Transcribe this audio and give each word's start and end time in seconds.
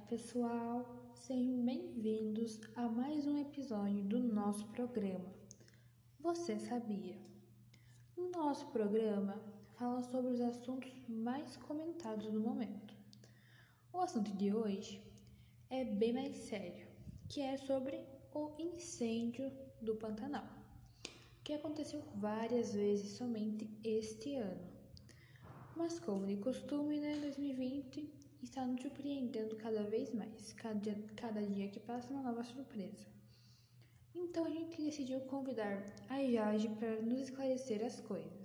pessoal, 0.00 0.86
sejam 1.14 1.64
bem-vindos 1.66 2.58
a 2.74 2.88
mais 2.88 3.26
um 3.26 3.36
episódio 3.36 4.02
do 4.04 4.18
nosso 4.18 4.66
programa. 4.68 5.30
Você 6.18 6.58
sabia? 6.58 7.18
O 8.16 8.30
nosso 8.30 8.66
programa 8.68 9.38
fala 9.74 10.02
sobre 10.02 10.32
os 10.32 10.40
assuntos 10.40 10.90
mais 11.08 11.56
comentados 11.58 12.32
no 12.32 12.40
momento. 12.40 12.94
O 13.92 13.98
assunto 13.98 14.34
de 14.34 14.54
hoje 14.54 15.02
é 15.68 15.84
bem 15.84 16.14
mais 16.14 16.36
sério, 16.36 16.86
que 17.28 17.42
é 17.42 17.58
sobre 17.58 18.00
o 18.32 18.50
incêndio 18.58 19.52
do 19.82 19.94
Pantanal, 19.96 20.48
que 21.44 21.52
aconteceu 21.52 22.02
várias 22.14 22.72
vezes 22.72 23.18
somente 23.18 23.68
este 23.84 24.36
ano. 24.36 24.72
Mas 25.76 26.00
como 26.00 26.26
de 26.26 26.36
costume, 26.36 26.98
né, 26.98 27.18
2020 27.20 28.22
está 28.42 28.66
nos 28.66 28.82
surpreendendo 28.82 29.56
cada 29.56 29.82
vez 29.84 30.12
mais. 30.12 30.52
Cada, 30.54 30.94
cada 31.16 31.42
dia 31.42 31.68
que 31.68 31.80
passa, 31.80 32.12
uma 32.12 32.22
nova 32.22 32.42
surpresa. 32.44 33.06
Então 34.14 34.44
a 34.44 34.50
gente 34.50 34.82
decidiu 34.82 35.20
convidar 35.22 35.82
a 36.08 36.22
Jade 36.22 36.68
para 36.70 37.00
nos 37.00 37.20
esclarecer 37.20 37.84
as 37.84 38.00
coisas. 38.00 38.42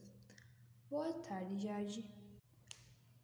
Boa 0.90 1.12
tarde, 1.14 1.60
Jade. 1.60 2.05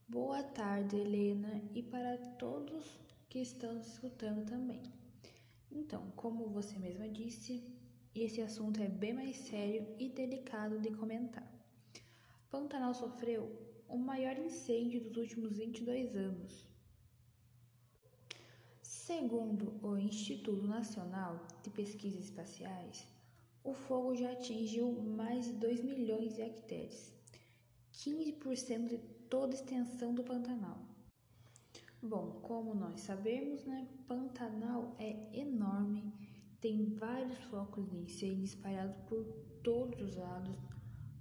Boa 0.07 0.43
tarde, 0.43 0.97
Helena, 0.97 1.61
e 1.73 1.81
para 1.81 2.17
todos 2.37 2.99
que 3.29 3.39
estão 3.39 3.79
escutando 3.79 4.45
também. 4.45 4.81
Então, 5.71 6.11
como 6.15 6.49
você 6.49 6.77
mesma 6.77 7.07
disse, 7.07 7.63
esse 8.13 8.41
assunto 8.41 8.81
é 8.81 8.87
bem 8.87 9.13
mais 9.13 9.37
sério 9.37 9.87
e 9.97 10.09
delicado 10.09 10.79
de 10.79 10.91
comentar. 10.91 11.49
Pantanal 12.51 12.93
sofreu 12.93 13.49
o 13.87 13.97
maior 13.97 14.37
incêndio 14.37 15.01
dos 15.01 15.17
últimos 15.17 15.57
22 15.57 16.15
anos. 16.15 16.72
Segundo 19.05 19.73
o 19.85 19.97
Instituto 19.97 20.65
Nacional 20.65 21.45
de 21.61 21.69
Pesquisas 21.69 22.23
Espaciais, 22.23 23.05
o 23.61 23.73
fogo 23.73 24.15
já 24.15 24.31
atingiu 24.31 24.93
mais 24.93 25.43
de 25.43 25.51
2 25.53 25.83
milhões 25.83 26.35
de 26.35 26.41
hectares, 26.41 27.13
15% 27.91 28.87
de 28.87 28.97
toda 29.29 29.51
a 29.53 29.59
extensão 29.59 30.15
do 30.15 30.23
Pantanal. 30.23 30.77
Bom, 32.01 32.39
como 32.43 32.73
nós 32.73 33.01
sabemos, 33.01 33.65
né, 33.65 33.85
Pantanal 34.07 34.95
é 34.97 35.37
enorme, 35.37 36.13
tem 36.61 36.85
vários 36.85 37.37
focos 37.49 37.85
de 37.89 37.97
incêndio 37.97 38.45
espalhados 38.45 38.95
por 39.09 39.25
todos 39.61 39.99
os 39.99 40.15
lados 40.15 40.55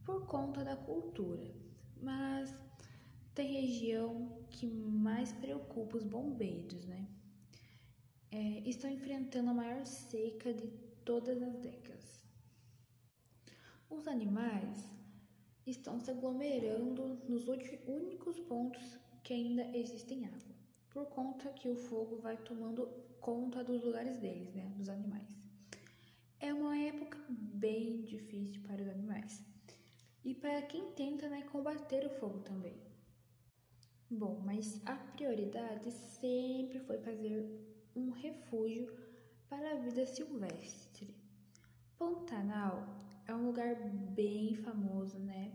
por 0.05 0.25
conta 0.27 0.63
da 0.65 0.77
cultura 0.77 1.53
mas 2.01 2.55
tem 3.35 3.61
região 3.61 4.39
que 4.51 4.67
mais 4.67 5.33
preocupa 5.33 5.97
os 5.97 6.05
bombeiros, 6.05 6.85
né? 6.85 7.09
É, 8.33 8.63
estão 8.69 8.91
enfrentando 8.91 9.51
a 9.51 9.55
maior 9.55 9.85
seca 9.85 10.55
de 10.55 10.67
todas 11.05 11.43
as 11.43 11.55
décadas. 11.59 12.25
Os 13.91 14.09
animais 14.09 14.89
estão 15.67 16.01
se 16.01 16.11
aglomerando 16.11 17.21
nos 17.29 17.47
únicos 17.47 18.41
pontos 18.41 18.99
que 19.23 19.35
ainda 19.35 19.65
existem 19.77 20.25
água, 20.25 20.57
por 20.89 21.07
conta 21.11 21.51
que 21.51 21.69
o 21.69 21.77
fogo 21.77 22.17
vai 22.17 22.39
tomando 22.39 22.87
conta 23.21 23.63
dos 23.63 23.85
lugares 23.85 24.19
deles, 24.19 24.53
né, 24.55 24.73
dos 24.77 24.89
animais. 24.89 25.29
É 26.41 26.55
uma 26.55 26.77
época 26.77 27.19
bem 27.29 28.03
difícil 28.03 28.63
para 28.63 28.83
os 28.83 28.89
animais 28.89 29.45
e 30.25 30.35
para 30.35 30.63
quem 30.63 30.91
tenta 30.93 31.29
né, 31.29 31.43
combater 31.53 32.07
o 32.07 32.11
fogo 32.19 32.41
também. 32.41 32.81
Bom, 34.11 34.41
mas 34.45 34.81
a 34.87 34.97
prioridade 34.97 35.91
sempre 35.91 36.81
foi 36.81 36.99
fazer 36.99 37.72
um 37.95 38.11
refúgio 38.11 38.87
para 39.49 39.73
a 39.73 39.75
vida 39.75 40.07
silvestre. 40.07 41.15
Pantanal 41.99 42.87
é 43.27 43.35
um 43.35 43.47
lugar 43.47 43.75
bem 44.15 44.55
famoso, 44.55 45.19
né? 45.19 45.53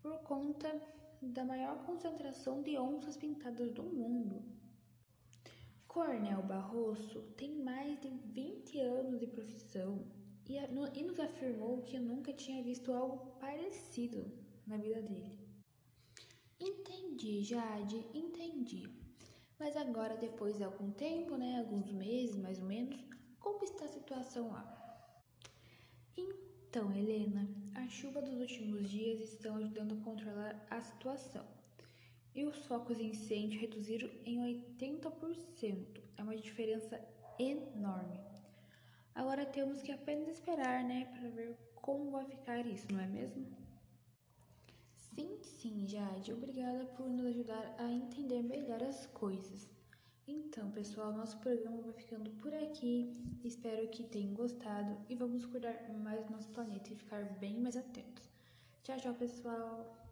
Por 0.00 0.18
conta 0.20 0.80
da 1.22 1.44
maior 1.44 1.84
concentração 1.84 2.62
de 2.62 2.76
onças 2.78 3.16
pintadas 3.16 3.72
do 3.72 3.82
mundo. 3.82 4.42
Cornel 5.86 6.42
Barroso 6.42 7.22
tem 7.36 7.62
mais 7.62 8.00
de 8.00 8.08
20 8.08 8.80
anos 8.80 9.20
de 9.20 9.26
profissão 9.26 10.06
e, 10.48 10.56
e 10.56 11.02
nos 11.02 11.18
afirmou 11.18 11.82
que 11.82 11.98
nunca 11.98 12.32
tinha 12.32 12.62
visto 12.62 12.92
algo 12.92 13.38
parecido 13.40 14.30
na 14.66 14.76
vida 14.76 15.00
dele. 15.02 15.38
Entendi, 16.60 17.42
Jade, 17.42 18.04
entendi. 18.14 18.88
Mas 19.58 19.74
agora, 19.74 20.16
depois 20.16 20.56
de 20.56 20.64
algum 20.64 20.90
tempo, 20.90 21.36
né, 21.36 21.58
alguns 21.58 21.90
meses 21.90 22.36
mais 22.36 22.58
ou 22.58 22.66
menos, 22.66 22.96
como 23.40 23.64
está 23.64 23.86
a 23.86 23.88
situação 23.88 24.52
lá? 24.52 24.76
Então, 26.14 26.94
Helena, 26.94 27.48
a 27.74 27.88
chuva 27.88 28.20
dos 28.20 28.38
últimos 28.38 28.90
dias 28.90 29.20
estão 29.20 29.56
ajudando 29.56 29.94
a 29.94 30.04
controlar 30.04 30.66
a 30.68 30.82
situação. 30.82 31.46
E 32.34 32.44
os 32.44 32.58
focos 32.66 32.98
de 32.98 33.04
incêndio 33.04 33.58
reduziram 33.58 34.10
em 34.26 34.38
80%. 34.74 36.02
É 36.18 36.22
uma 36.22 36.36
diferença 36.36 37.00
enorme. 37.38 38.20
Agora 39.14 39.46
temos 39.46 39.80
que 39.80 39.90
apenas 39.90 40.28
esperar, 40.28 40.84
né, 40.84 41.06
para 41.06 41.30
ver 41.30 41.56
como 41.76 42.10
vai 42.10 42.26
ficar 42.26 42.66
isso, 42.66 42.92
não 42.92 43.00
é 43.00 43.06
mesmo? 43.06 43.65
Sim, 45.16 45.38
sim, 45.42 45.86
Jade. 45.88 46.30
Obrigada 46.30 46.84
por 46.94 47.08
nos 47.08 47.24
ajudar 47.24 47.74
a 47.78 47.90
entender 47.90 48.42
melhor 48.42 48.82
as 48.82 49.06
coisas. 49.06 49.66
Então, 50.28 50.70
pessoal, 50.72 51.10
nosso 51.12 51.38
programa 51.38 51.80
vai 51.80 51.94
ficando 51.94 52.30
por 52.32 52.52
aqui. 52.52 53.16
Espero 53.42 53.88
que 53.88 54.04
tenham 54.04 54.34
gostado 54.34 54.94
e 55.08 55.14
vamos 55.14 55.46
cuidar 55.46 55.88
mais 56.04 56.22
do 56.26 56.32
nosso 56.32 56.50
planeta 56.50 56.92
e 56.92 56.96
ficar 56.96 57.24
bem 57.38 57.58
mais 57.58 57.78
atentos. 57.78 58.28
Tchau, 58.82 58.98
tchau, 58.98 59.14
pessoal. 59.14 60.05